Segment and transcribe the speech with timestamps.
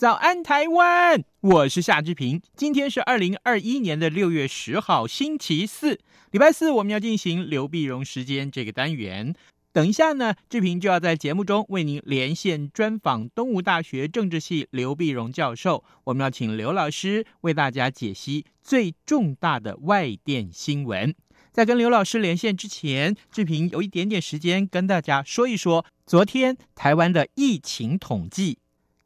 [0.00, 1.22] 早安，台湾！
[1.42, 2.40] 我是夏志平。
[2.56, 6.00] 今天是二零二一年的六月十号，星期四，
[6.30, 9.34] 礼拜四，我们要进行刘碧荣时间这个单元。
[9.74, 15.84] 等一下呢，志平就要在节目中为您连线专访东吴大学政治系刘碧荣教授。
[16.04, 21.14] 我们要请刘老师为大家解析最重大的外电新闻。
[21.52, 28.56] 在跟刘老师连线之前，志平有一点点时间跟大家说一说昨天台湾的疫情统计。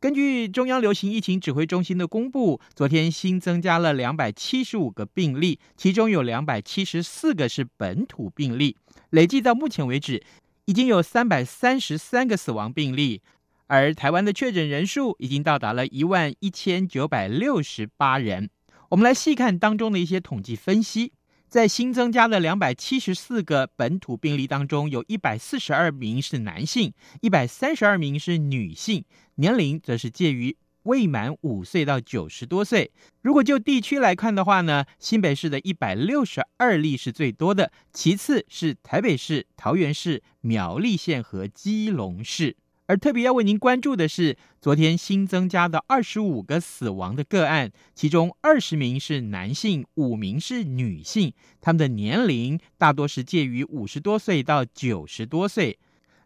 [0.04, 8.76] 根据中央流行疫情指挥中心的公布，昨天新增加了两百七十五个病例，其中有两百七十四个是本土病例，
[9.08, 10.22] 累计到目前为止。
[10.66, 13.22] 已经有三百三十三个死亡病例，
[13.66, 18.50] 而台湾的确诊人数已经到达了一万一千九百六十八人。
[18.90, 21.12] 我们来细看当中的一些统计分析，
[21.54, 29.04] 在新增加的两百七十四个本土病例当中，有一百四十二名是男性，一百三十二名是女性，
[29.36, 30.56] 年龄则是介于。
[30.82, 32.90] 未满五岁到九十多岁，
[33.22, 42.56] 如果就地区来看的话呢，新北市的一百六十二例是最多的，其次是台北市、桃园市、苗栗县和基隆市。
[42.86, 55.78] 而特别要为您关注的是，昨天新增加的二十五个死亡的个案，其中二十名是男性，五名是女性，他们的年龄大多是介于五十多岁到九十多岁。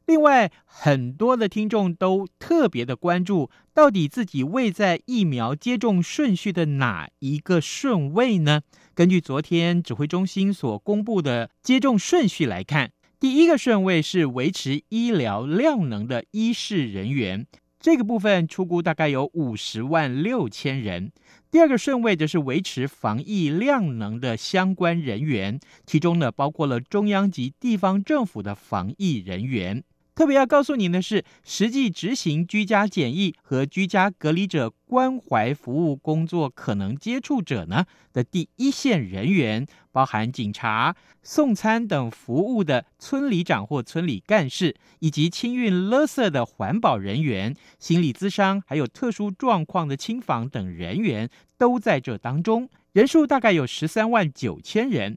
[0.07, 8.63] 另外，很多的听众都特别的关注，到底自己位在疫苗接种顺序的哪一个顺位呢？
[8.95, 12.91] 根据昨天指挥中心所公布的接种顺序来看，
[13.21, 17.49] 第一个顺位是维持医疗量能的医事人员，
[17.81, 21.11] 这个部分出估大概有五十万六千人。
[21.51, 29.83] 第二个顺位则是维持防疫量能的相关人员，其中呢包括了中央及地方政府的防疫人员。
[30.19, 55.17] 特别要告诉您的是，实际执行居家检疫和居家隔离者关怀服务工作可能接触者呢的第一线人员，包含警察、送餐等服务的村里长或村里干事，以及清运垃圾的环保人员、心理咨商，还有特殊状况的亲访等人员，都在这当中，人数大概有十三万九千人。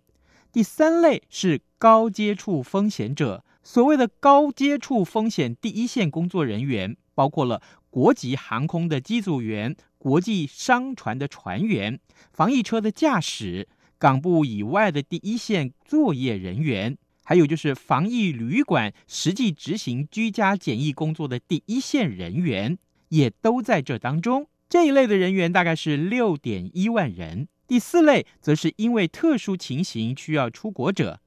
[0.52, 3.44] 第三类是高接触风险者。
[3.64, 12.00] 所谓的高接触风险第一线工作人员，包括了国籍航空的机组员、国际商船的船员、
[12.34, 13.68] 防疫车的驾驶、
[14.00, 22.78] 港部以外的第一线作业人员，还有就是防疫旅馆实际执行居家检疫工作的第一线人员，
[23.10, 24.48] 也都在这当中。
[24.68, 27.48] 这一类的人员大概是六点一万人。
[27.68, 31.21] 第四类则是因为特殊情形需要出国者。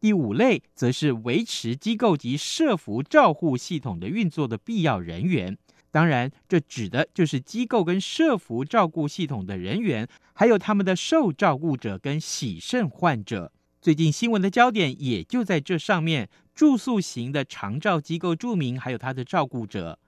[0.00, 5.56] 第五类则是维持机构及社福照护系统的运作的必要人员，
[5.90, 13.52] 当然，这指的就是机构跟社福照顾系统的人员，还有他们的受照顾者跟洗肾患者。
[13.80, 19.98] 最近新闻的焦点也就在这上面：住宿型的长照机构住民，还有他的照顾者；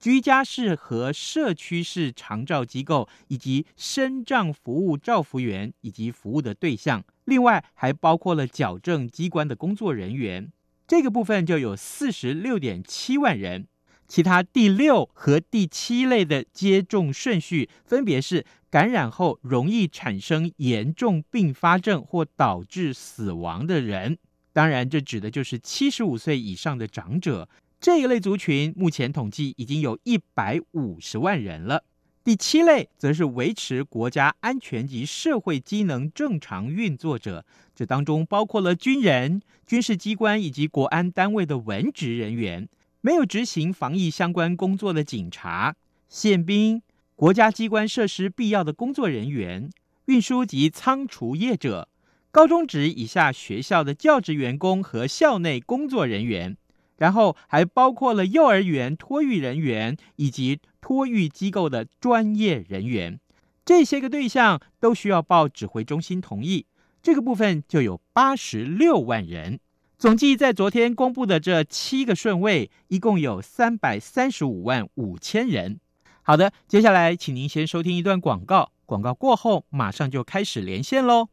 [0.00, 7.04] 居家式和社区式长照机构，以及身障服务照服员以及服务的对象。
[7.26, 10.50] 另外还包括了矫正机关的工作人员，
[10.88, 13.66] 这个部分就有四十六点七万人。
[14.08, 24.18] 其他第六和第七类的接种顺序分别是感染后容易产生严重并发症或导致死亡的人，
[24.52, 27.48] 当然这指的就是七十五岁以上的长者。
[27.80, 31.82] 这一类族群目前统计已经有一百五十万人了。
[32.22, 42.68] 第七类则是维持国家安全及社会机能正常运作者，这当中包括了军人、军事机关以及国安单位的文职人员，
[43.00, 45.74] 没有执行防疫相关工作的警察、
[46.10, 46.82] 宪兵、
[47.16, 49.70] 国家机关设施必要的工作人员、
[50.04, 51.88] 运输及仓储业者、
[52.30, 56.58] 高中职以下学校的教职员工和校内工作人员。
[57.00, 63.18] 然后还包括了幼儿园托育人员以及托育机构的专业人员，
[63.64, 66.66] 这些个对象都需要报指挥中心同意。
[67.02, 69.60] 这个部分就有八十六万人。
[69.96, 75.80] 总计在昨天公布的这七个顺位，一共有三百三十五万五千人。
[76.20, 81.28] 好的，接下来请您先收听一段广告，广告过后马上就开始连线喽。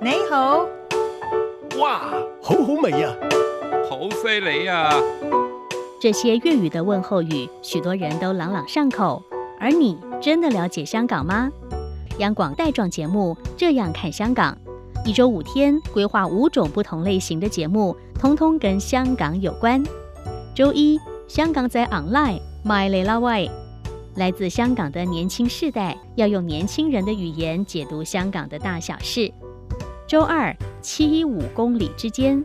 [0.00, 0.66] 你好，
[1.78, 2.10] 哇，
[2.42, 3.14] 好好味呀，
[3.88, 4.90] 好犀利呀！
[6.00, 9.22] 这些粤语的问候语，许多人都朗朗上口。
[9.60, 11.50] 而你真的了解香港吗？
[12.18, 14.56] 央广带状节目《这样看香港》，
[15.08, 19.82] 一周五天，规划五种不同类型的节目，通通跟香港有关。
[20.54, 20.98] 周一，
[21.28, 23.50] 香港在 online My Lela Way，
[24.16, 29.32] 来自香港的年轻世代要用年轻人的语言解读香港的大小事。
[30.06, 32.44] 周二，七一五公里之间。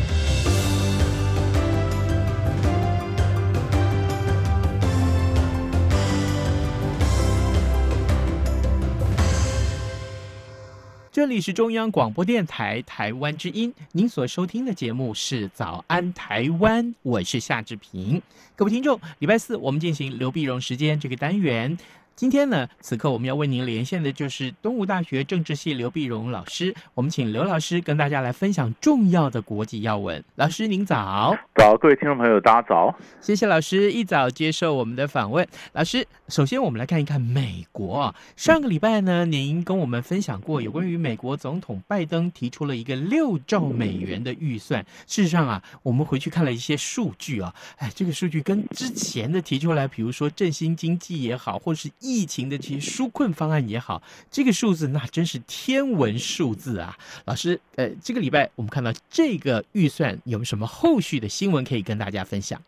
[11.11, 18.21] 这里是中央广播电台台湾之音，您所收听的节目是《早安台湾》，我是夏志平。
[18.55, 21.77] 各位听众，礼拜四我们进行刘碧荣时间这个单元。
[22.21, 26.71] 今天呢，此刻我们要为您连线的就是东吴大学政治系刘碧荣老师。
[26.93, 30.23] 我们请刘老师跟大家来分享重要的国际要闻。
[30.35, 35.47] 老师您早，早，各位听众朋友大家早，谢谢老师一早接受我们的访问。
[35.73, 38.13] 老师，首先我们来看一看美国。
[38.35, 44.85] 上个礼拜呢，您跟我们分享过有关于美国总统拜登提出了一个六兆美元的预算。
[45.07, 56.95] 事实上啊，我们回去看了一些数据啊，哎，这个数据跟之前的提出来，比如说振兴经济也好，或是疫情的这些纾困方案也好，这个数字那真是天文数字啊！
[57.25, 62.59] 老师，呃，这个礼拜我们看到这个预算有没有什么后续的新闻可以跟大家分享？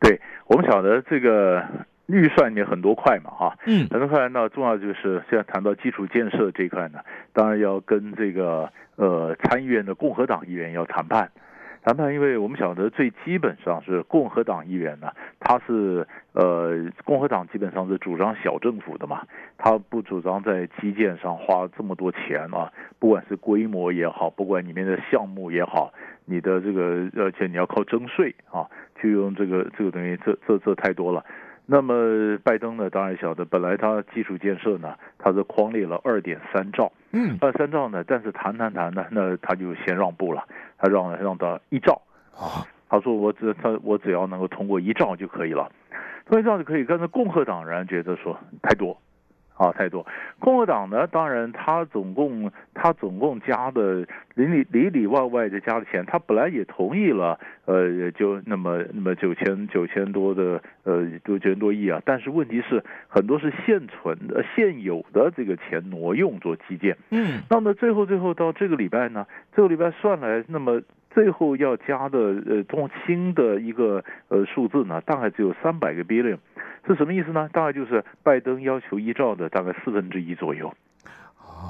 [0.00, 1.62] 对，我们晓得这个
[2.06, 4.28] 预算也很多块嘛，哈，嗯，很多块。
[4.28, 7.00] 呢重要就是现在谈到基础建设这一块呢，
[7.32, 11.30] 当然要跟这个呃参议院的共和党议员要谈判。
[11.84, 15.10] 谈判，因为我们晓得最基本上是共和党议员呢，
[15.40, 19.22] 他是呃共和党基本上是主张小政府的嘛，
[19.58, 25.92] 他不主张在基建上花这么多钱啊，不管是规模也好，不管里面的项目也好，
[26.24, 28.64] 你的这个而且你要靠征税啊，
[29.02, 31.24] 就用这个这个东西，这这这太多了。
[31.64, 40.44] 那么拜登呢，当然晓得，本来他基础建设呢，他是框列了二点三兆，嗯，二三兆呢，但是谈谈谈呢，那他就先让步了，
[40.82, 42.02] 他让让到一兆，
[42.36, 45.70] 啊，他说我只他我只要能够通过一兆就可以了，
[46.26, 48.98] 通过一兆就可以，但是共和党人觉得说太多。
[49.56, 50.06] 啊，太多。
[50.38, 62.00] 共和党呢，当然他总共他总共加的里里里里外外的加的钱，他本来也同意了，呃，也就那么那么九千九千多的呃九千多亿啊。
[62.04, 66.96] 但是问题是很多是现存的现有的这个钱挪用做基建。
[67.10, 70.80] 嗯，那么最后最后到这个礼拜呢，这个礼拜算来，那么
[71.14, 76.38] 最后要加的呃中新的一个呃数字呢，大概只有三百个 billion。
[76.86, 77.48] 是什么意思呢？
[77.52, 80.74] 大概就是拜登要求依照的大概四分之一左右，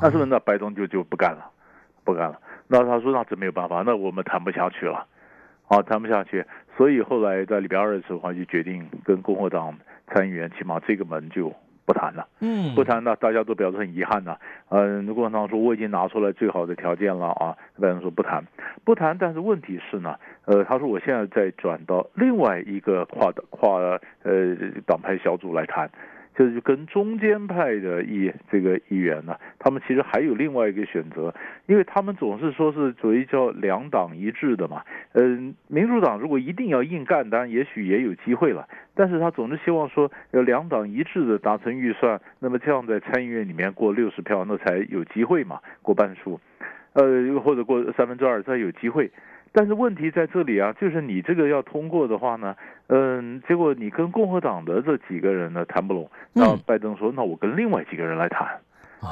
[0.00, 1.50] 那是不是那拜登就就不干了，
[2.02, 2.38] 不干了？
[2.66, 5.06] 那他说那真没有办法，那我们谈不下去了，
[5.68, 6.42] 啊，谈不下去，
[6.78, 11.52] 所以后来在礼拜二的时候，他就决定跟共和党参议员起码这个门就
[11.84, 14.36] 不谈了，嗯，不谈了，大家都表示很遗憾呐。
[14.68, 18.44] 嗯，共产党说我已经拿出来最好的条件了啊，拜登说不谈，
[18.84, 19.16] 不谈。
[19.18, 23.78] 但是问题是呢，呃，他说我现在再转到另外一个跨的跨
[24.22, 25.90] 呃党派小组来谈。
[26.34, 31.34] 就是跟中间派的议这个议员呢，他们其实还有另外一个选择，
[31.66, 34.82] 因为他们总是说是属于叫两党一致的嘛。
[35.12, 38.66] 嗯，民主党如果一定要硬干，当然也许也有机会了。
[38.94, 46.40] 但是他总是希望说要两党一致的达成预算，那么这样在参议院里面过六十票，那才有机会嘛，过半数，
[46.94, 49.10] 呃，或者过三分之二才有机会。
[49.54, 52.56] 但是问题在这里啊，就是你这个要通过的话呢，
[52.87, 58.49] 嗯，结果你跟共和党的这几个人呢谈不拢，那拜登说，那我跟另外几个人来谈，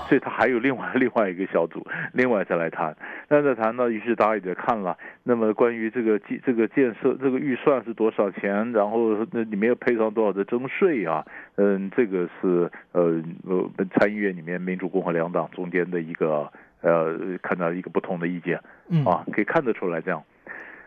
[0.08, 2.96] 所以他还有另外 另外一个小组，另外再来谈。
[3.28, 11.22] 那再谈到，于是大家也在看了，那么关于这个建这个建设这个预算是多少钱，然后那里面要配上多少的征税啊，
[11.56, 16.50] 嗯，这个是呃呃参议院里面民主共和两党中间的一个。
[16.82, 18.56] 呃，看到一个不同的意见，
[19.04, 20.22] 啊，可以看得出来这样。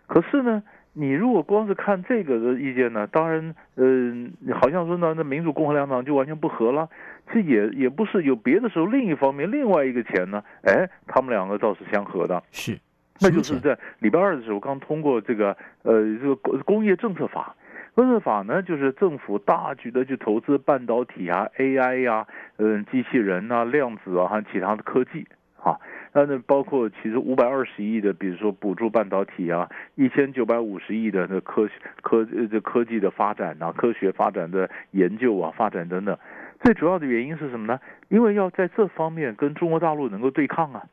[0.08, 0.62] 可是呢，
[0.94, 6.90] 你如果光是看这个的意见呢，当然，嗯、呃，好像说呢，那民主共和两党就完全不合了。
[7.32, 12.44] 这也也不是有别的时候，另一方面，另外一个钱呢，哎，他们两个倒是相合的。
[12.52, 12.78] 是，
[13.22, 17.56] 那就是在礼拜二的时候刚通过这个呃这个工业政策法。
[17.96, 25.28] 工业法呢，就是政府大举的去投资半导体啊、AI 呀、啊、嗯、呃、机器人啊、量子啊还有其他的科技。
[25.64, 25.80] 啊，
[26.12, 31.70] 那那包括其实五百二十亿的，比如说补助半导体啊，一千九百五十亿的那科
[32.02, 36.18] 科这科技的发展啊，科学发展的研究啊，发展等等。
[36.62, 37.80] 最主要的原因是什么呢？
[38.10, 40.84] 因为要在这方面跟中国大陆能够对抗啊。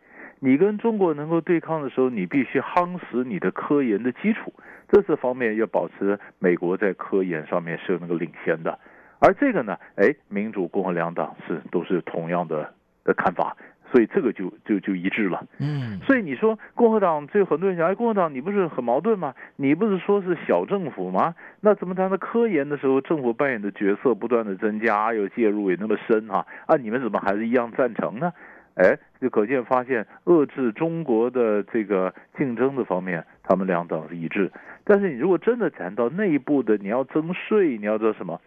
[0.42, 4.54] 你跟中国能够对抗的时候，你必须夯实你的科研的基础。
[4.88, 8.78] 这这方面要保持美国在科研上面是有那个领先的。
[9.18, 12.72] 而这个呢，哎，民主共和两党是都是同样的
[13.04, 13.54] 的看法。
[13.90, 19.34] 所以这个就就就一致了，嗯，所以你说共和党，就很多人讲，哎，共和党你不是很矛盾吗？
[19.56, 21.34] 你不是说是小政府吗？
[21.60, 26.46] 那怎么谈到科研的时候，政府扮演的角色不断的增加，又介入也那么深哈？
[26.66, 28.32] 啊，你们怎么还是一样赞成呢？
[28.76, 34.50] 哎，就可见发现遏制中国的这个竞争的方面，他们两党是一致。
[34.84, 38.40] 但是你如果真的谈到内部的，你要征税，你要做什么？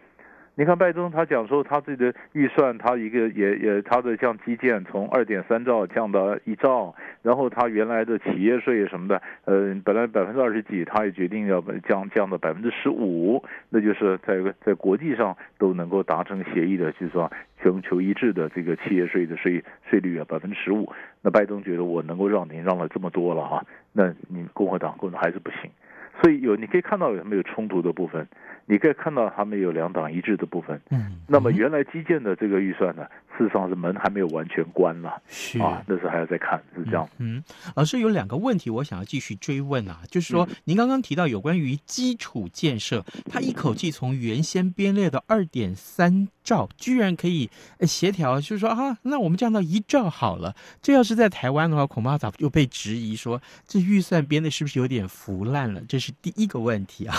[0.56, 17.28] 你看拜登，他讲说他自己的预算，他一个也也他的像基建从二点三兆降到一兆，然后他原来的企业税什么的，呃，本来百分之二十几，他也决定要降降到百分之十五，那就是在在国际上都能够达成协议的，就是说
[17.60, 20.92] 全球一致的这个企业税的税税率啊，百分之十五。
[21.20, 25.68] 那拜登觉得我能够让您让了这么多了哈，那你共和党可能还是不行。
[26.20, 28.26] 所以有你可以看到有没有冲突的部分，
[28.66, 30.80] 你可以看到他们有两党一致的部分。
[30.90, 33.04] 嗯，那么原来基建的这个预算呢，
[33.36, 37.08] 事实上是门还没有完全关了，是啊，那时候还要再看，是这样。
[37.18, 37.42] 嗯，
[37.74, 50.54] 老师有两个问题，我想要继续追问啊，就是说您刚刚提到有关于基础建设，它一口气从原先编列的二点三兆，居然可以协调，就是说啊，那我们降到一兆好了。
[50.80, 55.82] 这要是在台湾的话，恐怕早就被质疑说这预算编的是不是有点腐烂了？
[55.88, 57.14] 这是第一个问题啊。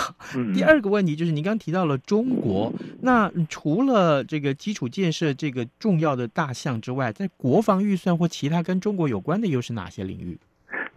[0.54, 10.38] 第二个问题就是您刚提到了中国，那除了这个基础建设这个重要的大项之外，在国防预算或其他跟中国有关的又是哪些领域？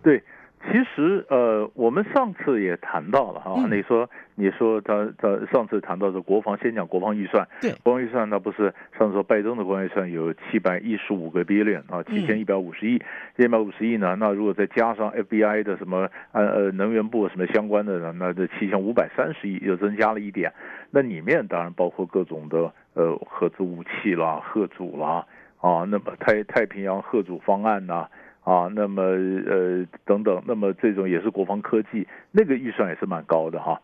[0.02, 0.24] 对。
[0.62, 13.02] 其实，呃，我们上次也谈到了哈，嗯、你说，你说他他上次谈到的国防，先讲国防预算，对，国防预算那不是上次说拜登的国防预算有七百一十五个 billion 啊，七千一百五十亿，
[13.38, 20.52] 一百五十亿呢，那如果再加上 FBI 的什么呃呃能源部什么相关的呢，那这七千五百三十亿又增加了一点，
[20.92, 25.26] 那里面当然包括各种的呃核子武器啦、核主啦
[25.62, 28.10] 啊，那么太太平洋核主方案呐、啊。
[28.44, 33.82] 啊，那么呃等等，那么这种也是国防科技，那个预算也是蛮高的哈。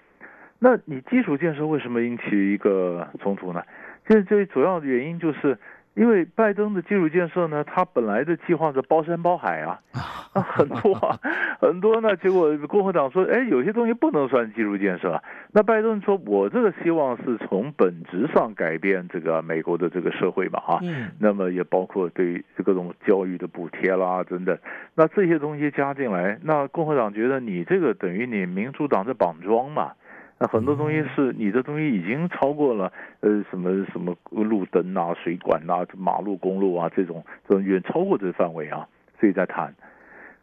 [0.60, 3.64] 那你基础建设为什么引起一个冲突呢？
[4.08, 5.58] 其实最主要的原因就是。
[5.96, 9.80] 因为拜登的基础建设呢，他本来的计划是包山包海啊，
[10.34, 11.18] 啊很多啊，
[11.60, 12.16] 很多呢。
[12.18, 15.24] 结果共和党说，哎，有些东西不能算基础建设。
[15.54, 20.80] 那拜登说，我这个希望是从本质上改变这个美国的这个社会嘛，哈。
[20.84, 21.12] 嗯。
[21.18, 24.58] 那么也包括对各种教育的补贴啦，等等。
[24.96, 29.94] 那这些东西加进来，那共和党觉得你这个等于你民主党在绑桩嘛。
[30.38, 38.88] 那很多东西是你的东西已经超过了，呃，什么什么路灯啊、水管啊、马路、公路啊这种，这种远超过这个范围啊，
[39.20, 39.74] 所以在谈。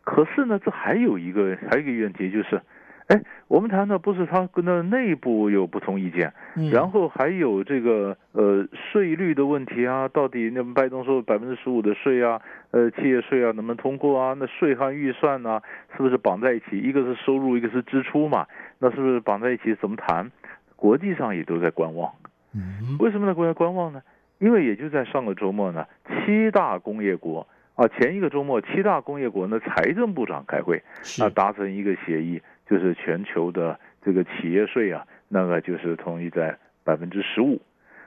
[0.03, 2.61] 可是呢，这还有一个还有一个问题就是，
[3.09, 12.41] 哎，我们谈的不是他跟那内部有不同意见，嗯、然后还有这个呃税率的问题啊，到底那么拜登说百分之十五的税啊，
[12.71, 14.35] 呃企业税啊能不能通过啊？
[14.39, 15.63] 那税和预算呢、啊，
[15.97, 16.79] 是不是绑在一起？
[16.79, 18.47] 一个是收入，一个是支出嘛？
[18.79, 19.75] 那是不是绑在一起？
[19.75, 20.31] 怎么谈？
[20.77, 22.13] 国际上也都在观望。
[22.55, 23.35] 嗯，为什么在？
[23.35, 24.01] 国家观望呢？
[24.39, 30.83] 因为也就在上个周末呢，七大工业国啊，前一个周末七大工业国呢财政部长开会，
[31.21, 32.43] 啊达成一个协议。
[32.69, 37.61] 就是全球的这个企业税啊，那个就是统一在百分之十五，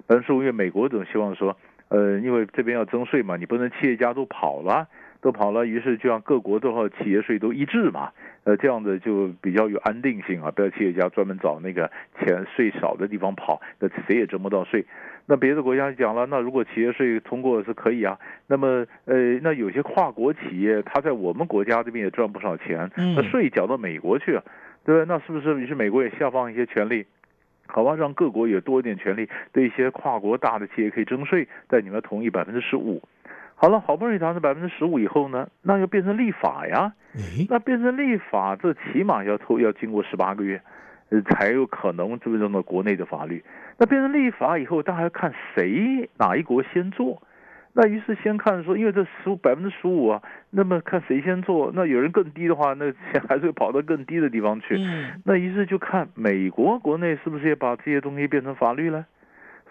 [0.08, 0.40] 百分之十五。
[0.40, 1.58] 因为美国总希望说，
[1.90, 4.88] 呃，因为这边要征税嘛，你不能企业家都跑了，
[5.22, 8.12] 都跑了，于是就让各国的话企业税都一致嘛，
[8.44, 14.86] 呃，这样子就比较有安定性啊，不要企业家专门找那个钱税少的地方跑，那谁也征不到税。
[15.28, 24.40] 那别的国家讲了，那如果企业税通过是可以啊，那么呃，那有些跨国企业，它在我们国家这边也赚不少钱，那税缴到美国去，
[24.84, 25.06] 对吧？
[25.08, 27.06] 那是不是于是美国也下放一些权利？
[27.66, 33.02] 好吧，让各国也多一点权利，对一些跨国大的企业可以征税，但你们要同意百分之十五。
[33.56, 36.94] 好了，好不容易达到百分之十五以后呢，那要变成立法呀，
[37.50, 40.62] 那变成立法，这起码要透要经过十八个月。
[41.10, 43.44] 呃，才有可能这种的国内的法律，
[43.78, 47.22] 那变成立法以后，大家要看谁哪一国先做，
[47.74, 54.80] 那于是先看说，因为这十五百分之十五啊，那么看谁先做，那有人更低的话，那钱还是会跑到更低的地方去。
[55.24, 59.06] 那于是就看美国国内是不是也把这些东西变成法律了，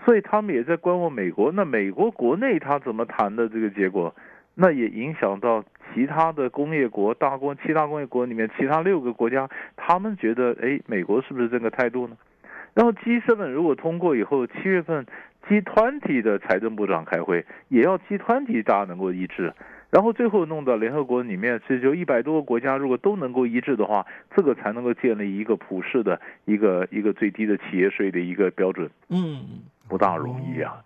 [0.04, 4.14] 所以他们也在观望美国，那美国国内他怎么谈的这个结果。
[4.54, 12.16] 那也影响到其他的工业国，大工其他工业国里面其他六个国家，他们觉得，哎，美国是不是这个态度呢？
[12.72, 15.06] 然后 G7 如果通过以后，七月份
[15.48, 19.52] G20 的财政部长开会，也要 G20 大家能够一致，
[19.90, 28.90] 然后最后弄到联合国里面，这就一百多个国家如果都能够一致的话，这个才能够建立一个普世的一个一个最低的企业税的一个标准。
[29.08, 29.62] 嗯。
[29.88, 30.82] 不大容易啊，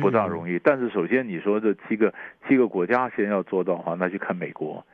[0.00, 0.58] 不大容易。
[0.58, 2.12] 但是首先你说这七个
[2.46, 4.84] 七个国家先要做到的话，那就看美国。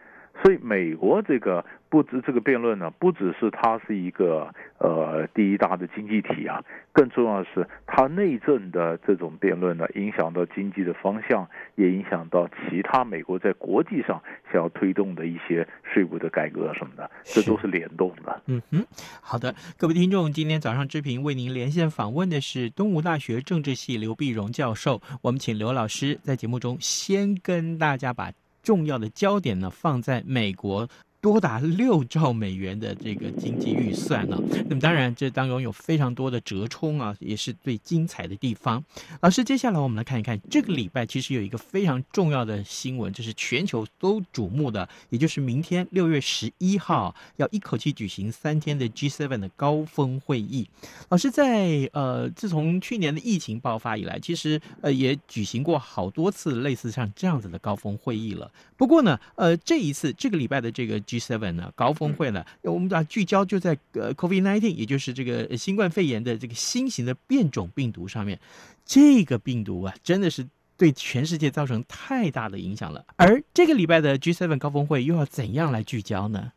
[0.45, 18.43] 所以美国这个不止这个辩论呢，不只是它是一个呃第一大的经济体啊，更重要的是它内政的这种辩论呢，影响到经济的方向，也影响到其他美国在国际上想要推动的一些税务的改革什么的，这都是联动的。
[18.45, 18.85] 嗯哼，
[19.23, 28.31] 好的，各位听众，今天早上之平为您连线访问的是东吴大学政治系刘碧荣教授，我们请刘老师在节目中先跟大家把。
[28.65, 30.89] 重要的焦点呢，放在美国。
[31.25, 38.85] 多达六兆美元的这个经济预算呢、那么当然这当中有非常多的折冲啊，也是最精彩的地方。
[39.23, 50.69] 老师，接下来我们来看一看这个礼拜其实有一个非常重要的新闻，这是全球都瞩目的，也就是明天六月十一号要一口气举行三天的 G7 的高峰会议。
[51.09, 58.53] 老师在呃，自从去年的疫情爆发以来，其实呃也举行过好多次类似像这样子的高峰会议了。
[58.77, 61.01] 不过呢，呃，这一次这个礼拜的这个。
[61.21, 68.39] G7 呢高峰会呢，我们把聚焦就在呃 Covid nineteen，也就是这个新冠肺炎的这个新型的变种病毒上面。
[68.85, 70.47] 这个病毒啊，真的是
[70.77, 73.05] 对全世界造成太大的影响了。
[73.17, 76.53] 而这个礼拜的 G7 高峰会又要怎样来聚焦呢？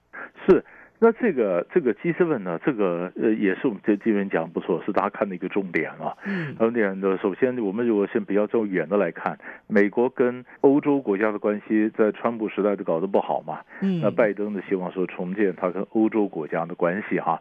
[0.45, 0.65] 是。
[0.99, 6.17] 那这个这个 G7 呢，这个呃也是我们这这边讲不错，是大家看的一个重点啊。
[6.25, 6.55] 嗯。
[6.57, 13.59] 重点的，首先我们如果先比较走远的来看，美国跟欧洲国家的关系在川普时代就搞得不好嘛。
[13.81, 14.01] 嗯。
[14.01, 17.39] 那拜登呢，希望说重建他跟欧洲国家的关系哈。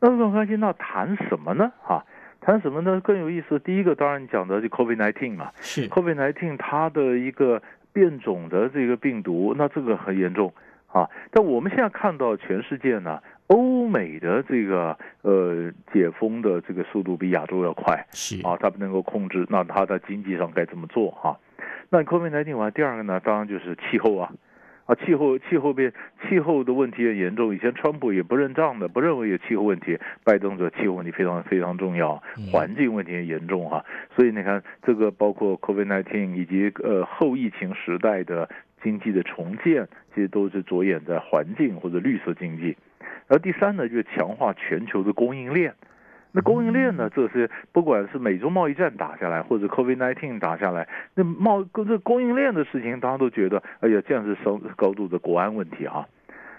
[0.00, 1.72] 那这种关系，那谈什么呢？
[1.82, 2.04] 哈，
[2.40, 3.00] 谈什么呢？
[3.00, 3.58] 更有意思。
[3.58, 5.50] 第一个当然讲的是 COVID-19 嘛。
[5.56, 5.88] 是。
[5.88, 7.60] COVID-19 它的一个
[7.92, 10.52] 变种的这个病毒，那这个很严重。
[10.94, 21.36] 啊，但我们现在看到全世界呢，欧美的这个呃解封的这个速度比亚洲要快，是啊，它不能够控制，那它在经济上该怎么做哈、啊？
[21.90, 24.32] 那 COVID-19 完，第二个呢，当然就是气候啊，
[24.86, 25.92] 啊，气候气候变
[26.28, 38.48] 气候的问题也严重，以前川普也不认账的，不认为有气候问题，拜登说气候问题非常非常重要，环境问题也严重哈、啊，所以你看这个包括 COVID-19 以及呃后疫情时代的。
[38.84, 42.76] 经济的重建其实都是着眼在环境或者绿色经济，
[43.26, 45.74] 而第三呢，就是强化全球的供应链。
[46.30, 56.06] 那供应链呢，这是不管是美洲贸易战打下来，或者 COVID-19 打下来，那贸跟这供应链的事情，大家都觉得，哎呀，这样是高高度的国安问题啊。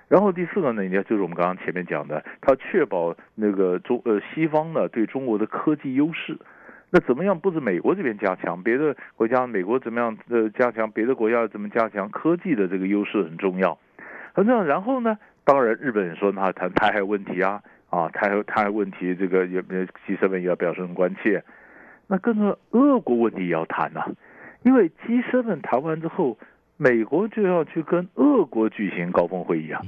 [0.07, 6.38] 然后第四个呢，应该就是我们刚刚前面讲的，它确保那个中呃西方呢对中国的科技优势。
[6.95, 7.38] 那怎么样？
[7.38, 10.89] 不止美国这边加强，别的国家，美国怎么样的加强？
[10.89, 12.10] 别的国家怎么加强？
[12.10, 13.77] 科技的这个优势很重要，
[14.31, 14.63] 很重要。
[14.63, 21.43] 然后呢，当然日本人说那谈台海问题啊，啊，台海台海问题这个也 G7 也要表示很关切。
[22.08, 24.08] 那跟着俄国问题也要谈呐、啊，
[24.63, 26.38] 因为 G7 谈完之后，
[26.77, 29.81] 美国就要去跟俄国举行高峰会议啊。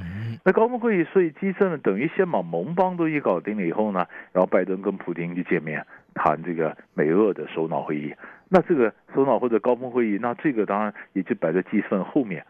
[0.43, 5.86] 那高峰会议，所以 G7 等于先把盟邦都一搞定了以后呢，然后拜登跟普京去见面
[6.17, 8.13] 谈这个美俄的首脑会议。
[8.49, 12.45] 那这个首脑或者高峰会议，那这个当然也就摆在 G7 后面。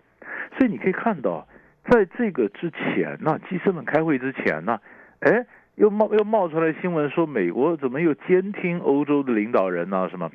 [0.57, 1.47] 所以你可以看到，
[1.89, 4.79] 在这个之前呢，G7 开会之前呢，
[5.19, 5.45] 哎。
[5.77, 10.09] 又冒又冒出来新闻说，美国怎么又监听欧洲的领导人呢？
[10.09, 10.27] 什么？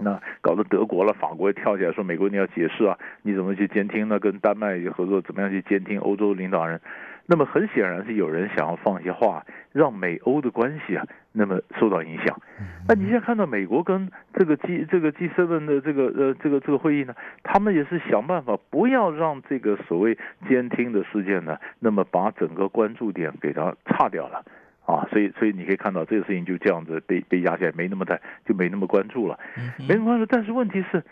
[0.00, 4.18] 那搞得德国了、法国也跳起来说，美国你要解释啊，你怎么去监听呢？
[4.18, 6.80] 跟丹麦合作，怎么样去监听欧洲领导人？
[7.26, 12.38] 那么很显然是有人想要放一些话，让美欧的关系啊，那么受到影响。
[12.86, 24.44] 那你现在看到美国跟这个 G 这个 G7 的这个呃这个这个会议呢，他们也是想办法不要让这个所谓监听的事件呢，那么把整个关注点给它岔掉了
[24.84, 25.08] 啊。
[25.10, 29.38] 所以所以你可以看到这个事情就这样子被被压下来，没那么大，就没那么关注了，
[29.78, 30.26] 没那么关注。
[30.26, 31.02] 但是问题是。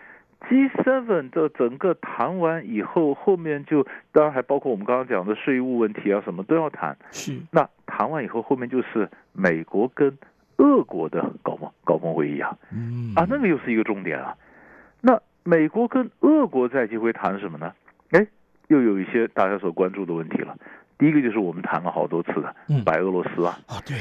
[0.48, 6.96] G7 的整个谈完以后，后面就当然还包括我们刚刚讲的税务问题啊，什么都要谈。
[7.10, 7.40] 是。
[7.50, 10.18] 那谈完以后，后面就是美国跟
[10.58, 12.56] 俄国的高峰高峰会议啊。
[12.72, 13.12] 嗯。
[13.14, 14.36] 啊，那个又是一个重点啊。
[15.00, 17.72] 那美国跟俄国在一起会谈什么呢？
[18.10, 18.26] 哎，
[18.68, 20.56] 又有一些大家所关注的问题了。
[20.98, 23.58] 第一个就是我们谈了好多次的白俄罗斯啊。
[23.66, 23.96] 啊、嗯，对。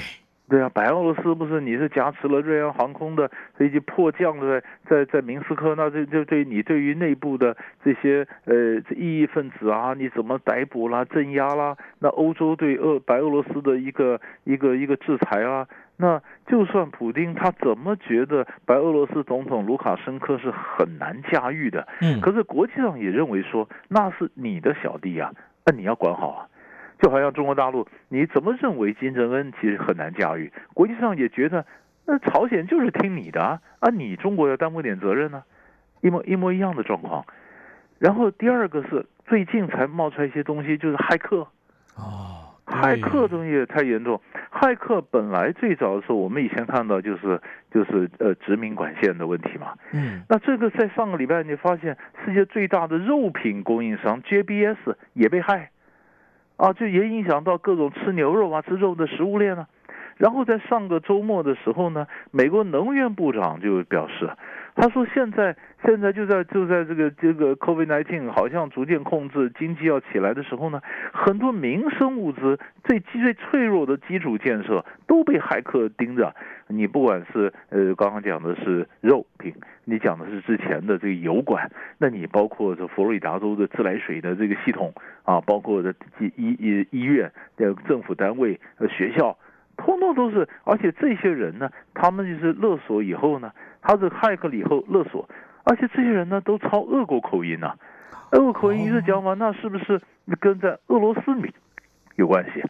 [0.52, 8.54] 对啊，白俄罗斯不是你是挟持了瑞安航空的飞机迫降在在在明斯克，那这这对你对于内部的这些呃
[8.94, 11.78] 异议分子啊，你怎么逮捕啦、镇压啦？
[12.00, 25.32] 那欧洲对俄白俄罗斯的一个一个一个制裁啊，那就算普京他怎么觉得白俄罗斯总统卢卡申科是很难驾驭的，嗯，可是国际上也认为说那是你的小弟啊，
[25.66, 26.48] 那你要管好啊。
[27.02, 30.52] 就好像中国大陆，你怎么认为金正恩其实很难驾驭？
[30.76, 31.66] 国际上也觉得，
[32.06, 35.44] 那朝鲜就是听你的啊，啊，你中国要担负点责任呢，
[36.02, 37.26] 一模一模一样的状况。
[37.98, 41.48] 然后第二个是最近才冒出来一些东西，就是骇客。
[41.96, 44.22] 哦，骇客东西也太严重。
[44.52, 49.74] 骇客本来最早的时候，我们以前看到就是就是呃殖民管线的问题嘛。
[49.92, 50.22] 嗯。
[50.30, 54.78] 那这个在上个礼拜你发现，世界最大的肉品供应商 JBS
[55.14, 55.68] 也被骇。
[56.62, 59.68] 啊，就也影响到各种吃牛肉啊、吃肉的食物链啊。
[60.18, 64.30] 然后在上个周末的时候呢，美国能源部长就表示，
[64.76, 76.36] 他说现在现在就在就在这个这个 COVID-19 好像逐渐控制，经济要起来的时候呢，很多民生物资最最脆弱的基础建设都被骇客盯着。
[76.68, 84.94] 你不管是呃刚刚讲的是肉品，你讲的是之前的这个油管，那你包括这佛罗里达州的自来水的这个系统
[85.24, 89.36] 啊，包括的医医医院的政府单位和学校。
[89.78, 95.28] 通通都是，而且这些人呢，他们就是勒索以后呢，他是骇客了以后勒索，
[95.64, 97.74] 而且这些人呢都操俄国口音呢，
[98.32, 100.00] 俄国口音一直讲嘛，那是不是
[100.40, 101.54] 跟在俄罗斯里
[102.16, 102.64] 有关系？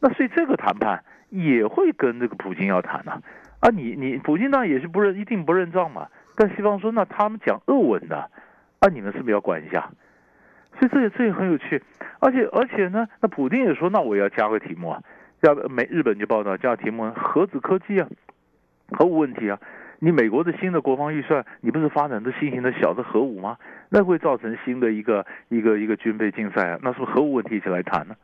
[0.00, 3.20] 那所以这个谈判也会跟这个普京要谈呢，
[3.60, 8.30] 啊，你你普京那也是不认一定不认账嘛，但西方说那他们讲俄文的，
[8.80, 9.90] 啊，你们是不是要管一下？
[10.78, 11.82] 所以这也这也很有趣，
[12.20, 15.02] 而且而且呢，那普京也说，那我要加个题目啊。
[15.42, 18.08] 叫美日本就报道叫题目核子科技啊，
[18.90, 19.58] 核武问题啊，
[19.98, 23.56] 你美国的新的国防预算，你不是发展的新型的小的核武吗？
[23.88, 28.14] 那会造成新的一个一个一个军备竞赛啊，那是不是核武问题一起来谈呢？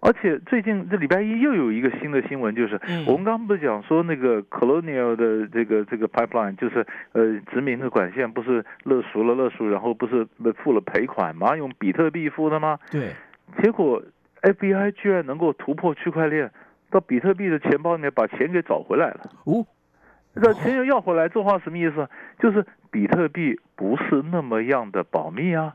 [0.00, 10.26] 而且最近这礼拜一又有一个新的新闻，就是我们刚刚不是讲说那个 Colonial 的这个这个 pipeline，就是呃殖民的管线不是勒赎了勒赎，然后不是
[10.62, 11.56] 付了赔款吗？
[11.56, 12.78] 用比特币付的吗？
[12.90, 13.12] 对，
[13.62, 14.02] 结果。
[14.44, 16.50] FBI 居然能够突破区块链，
[16.90, 19.30] 到比特币的钱包里面把钱给找回来了。
[19.44, 19.66] 哦，
[20.34, 22.08] 这钱又要回来，这话什么意思？
[22.38, 25.74] 就是比特币不是那么样的保密啊，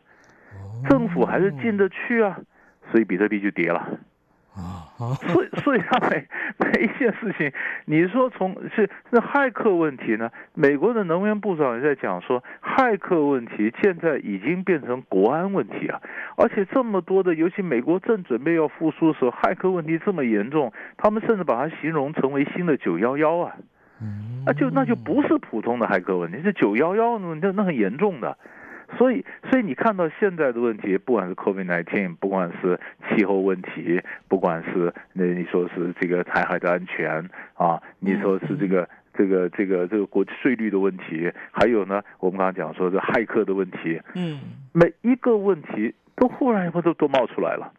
[0.89, 2.39] 政府还是进得去啊，
[2.91, 3.99] 所以比特币就跌了。
[4.97, 6.27] 所以，所以他每
[6.59, 7.51] 每一件事情，
[7.85, 10.29] 你说从是那骇客问题呢？
[10.53, 16.01] 美国的能源部长也在讲说，骇客问题现在已经变成国安问题啊！
[16.35, 23.55] 而且这么多的，尤其美国正准备要复苏的时候，骇客问题这么严重，他们甚至把它形容成为新的九幺幺啊！
[24.45, 28.37] 啊，就那就不是普通的骇客问题，是九幺幺那那很严重的。
[28.97, 44.39] 所以，所以你看到现在的问题，不管是 COVID-19，不管是气候问题，不管是那你说是这个台海的安全啊，你说是这个这个这个这个国际税率的问题，还有呢，我们刚刚讲说这骇客的问题，嗯，
[44.73, 47.71] 每一个问题都忽然一会都都冒出来了。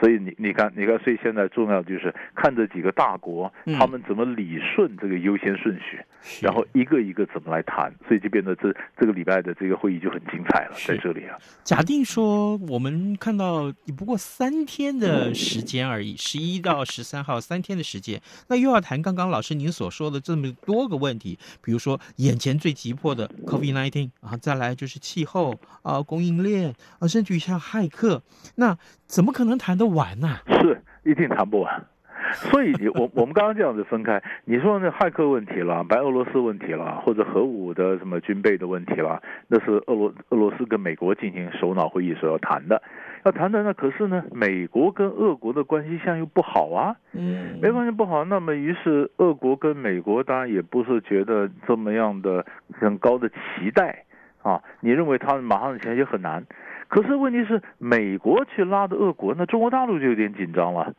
[0.00, 6.00] 所以你你看你看，所以现在重要就是看这几个大国，嗯、他们怎么理顺这个优先顺序，
[6.40, 11.36] 然后一个一个怎么来谈，所以就变得这这个礼拜的这个会议就很精彩了，在这里啊。
[11.64, 28.22] 假定说我们看到不过三天的时间而已，十一到十三号三天的时间，那又要谈刚刚老师您所说的这么多个问题，比如说眼前最急迫的 COVID-19 啊，再来就是气候啊、供应链啊，甚至于像骇客，
[28.56, 30.42] 那怎么可能谈得完呢、啊？
[30.60, 31.84] 是，一定谈不完。
[32.32, 42.82] 所以你我 我们刚刚这样子分开，你说那骇客问题了，白俄罗斯问题了，或者核武的什么军备的问题了，那是俄罗俄罗斯跟美国进行首脑会议时候要谈的，
[43.24, 54.04] 要谈的那可是呢，美国跟俄国的关系现在又不好啊，嗯，没关系不好，那么于是俄国跟美国当然也不是觉得这么样的很高的期待
[54.42, 56.44] 啊，你认为他们马上前也很难，
[56.88, 60.92] 可是问题是美国去拉着俄国，那中国大陆就有点紧张了。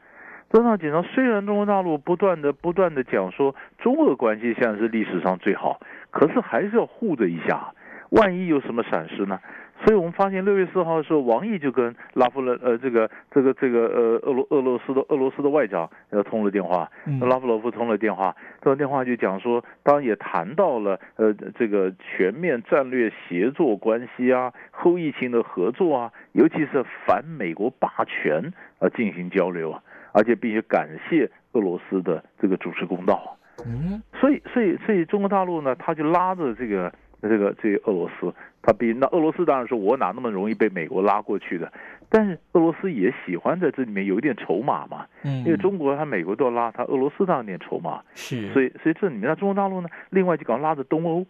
[0.50, 1.04] 非常紧张。
[1.04, 7.73] 虽然中国大陆不断的、不断的讲说中俄关系现在是历史上最好，可是还是要护着一下，
[8.12, 9.39] 万一有什么闪失呢？
[9.84, 16.90] 所以我们发现六月四号的时候，王毅就跟拉夫勒呃这个这个这个呃俄罗俄罗斯的俄罗斯的外长呃通了电话，
[17.22, 29.84] 拉夫罗夫通了电话，通了电话就讲说，当然也谈到了呃这个全面战略协作关系啊，后疫情的合作啊，尤其是反美国霸权啊进行交流啊。
[30.13, 41.72] 而且必须感谢俄罗斯的这个主持公道，嗯，所以所以所以中国大陆呢，他就拉着这个这个这个俄罗斯，他比那俄罗斯当然说，我哪那么容易被美国拉过去的？
[42.10, 51.26] 但是俄罗斯也喜欢在这里面有一点筹码嘛，嗯，因为中国他美国都要拉他，俄罗斯当然点筹码，是，所以所以这里面那中国大陆呢，另外就搞拉着东欧，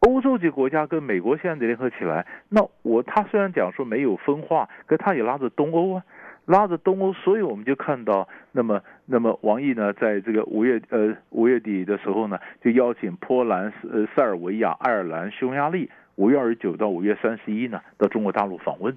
[0.00, 6.02] 欧洲这国家跟美国现在联合起来，那我他虽然讲说没有分化，可他也拉着东欧啊。
[6.48, 18.96] 拉着东欧，所以我们就看到，那么，那么王毅呢，在这个五月呃五月底的时候呢，就邀请波兰、呃塞尔维亚、爱尔兰、匈牙利，五月二十九到五月三十一呢，到中国大陆访问，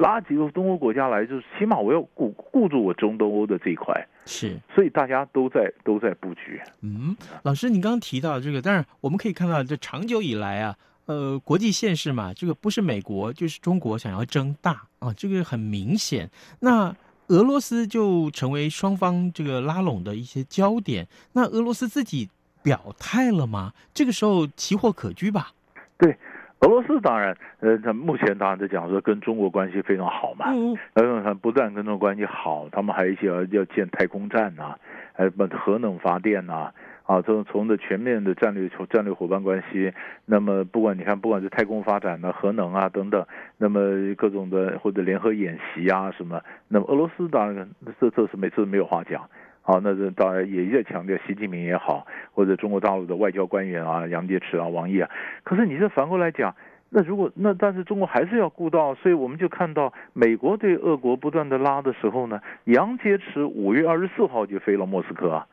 [0.00, 6.60] 拉几个东欧国家来，就是起码我要顾顾住我中东欧的这一块，是，所以大家都在都在布局。
[6.82, 10.76] 嗯，老师，你刚刚提到这个，但是我们可以看到，这长久以来啊。
[11.06, 16.30] 呃，国际现实嘛，这个不是美国就是中国想要争大啊，这个很明显。
[16.60, 16.94] 那
[17.28, 21.06] 俄罗斯就成为双方这个拉拢的一些焦点。
[21.32, 22.28] 那俄罗斯自己
[22.62, 23.72] 表态了吗？
[23.92, 25.52] 这个时候奇货可居吧？
[25.98, 26.16] 对，
[26.60, 34.78] 俄罗斯当然，呃，他目前当然在讲说跟中国关系非常好嘛，嗯，呃，不但跟中国关系好，他们还有一些要要建太空站呐、啊，
[35.14, 35.30] 还有
[35.64, 36.74] 核能发电呐、啊。
[37.04, 39.92] 啊，从从的全面的战略战略伙伴关系，
[40.24, 43.26] 那么不管你看，不管是太空发展的核能啊等等，
[43.58, 47.68] 那么各种的或者联合演习啊什么，那么俄罗斯当然
[48.00, 49.28] 这这是每次没有话讲，
[49.62, 55.10] 好，那这当然也在强调习近平也好，或者中国大陆的外交官员啊，杨洁篪啊、王毅啊，
[55.42, 56.54] 可是你这反过来讲，
[56.88, 65.46] 那如果那但是中国还是要顾到，所以我们就看到美国对俄国不断的拉的时候呢，杨洁篪五月二十四号就飞了莫斯科啊。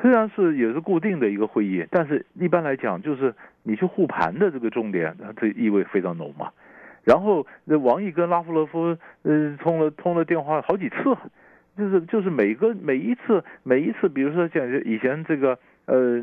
[0.00, 6.50] 虽然是也是固定的一个会议，但是一般来讲，就是你去护盘的这个重点，这意味非常浓嘛。
[7.04, 10.96] 然后那王毅跟拉夫罗夫，呃，通了通了电话好几次，
[11.76, 16.22] 就是就是每个每一次每一次，比如说像以前这个呃，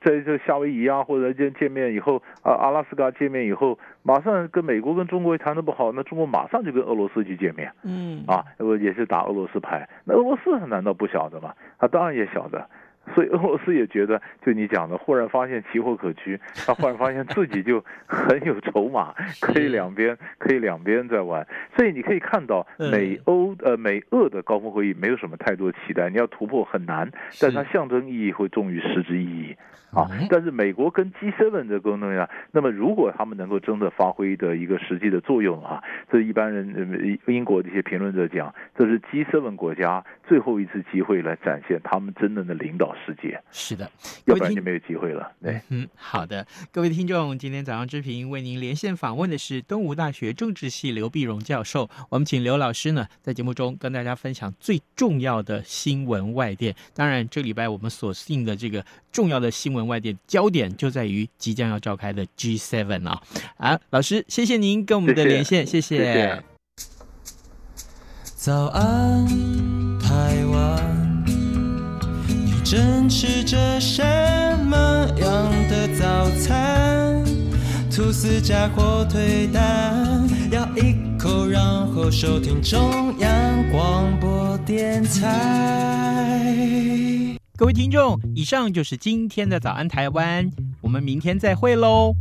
[0.00, 9.88] 在这夏威夷啊，或者见见面以后啊，阿拉斯加见面以后，马上跟美国跟中国谈的不好，那中国马上就跟俄罗斯去见面，嗯，啊，我也是打俄罗斯牌。
[10.04, 11.54] 那俄罗斯难道不晓得吗？
[11.78, 12.68] 他当然也晓得。
[13.14, 21.46] 所以俄罗斯也觉得，就你讲的，忽然发现奇货可居，他忽然发现自己就很有筹码，可以两边可以两边在玩。
[21.76, 29.56] 所以你可以看到，美欧呃美俄的高峰会议没有什么太多期待，你要突破很难，但它象征意义会重于实质意义
[29.92, 30.10] 啊。
[30.28, 42.94] 但是美国跟 G7 的沟通呀，那么如果他们能够真的发挥的一个实际的作用啊，这一般人英国的一些评论者讲，这是 G7 国家最后一次机会来展现他们真正的领导。
[43.06, 43.90] 世界是的，
[44.26, 45.30] 要不然就没有机会了。
[45.42, 51.88] 对，嗯，好的，各位听众，今天早上之平为您连线访问的是东吴大学政治系刘碧荣教授。
[52.08, 56.74] 我们请刘老师呢，在节目中跟大家分享最重要的新闻外电。
[56.94, 63.22] 当然，这礼拜我们所定的这个重要的新闻外电焦点就在于即将要召开的 G7 啊。
[63.56, 65.98] 啊，老师，谢谢您跟我们的连线，谢谢。
[65.98, 66.44] 谢谢。
[68.34, 69.26] 早安，
[69.98, 70.97] 台湾。
[72.70, 74.02] 正吃着什
[74.66, 74.76] 么
[75.16, 77.24] 样的早餐？
[77.90, 86.60] 吐司加火腿蛋，咬一口，然后收听中央广播电台。
[87.56, 90.50] 各位听众，以上就是今天的早安台湾，
[90.82, 92.14] 我们明天再会喽。